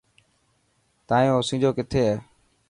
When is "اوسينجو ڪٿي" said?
1.37-2.01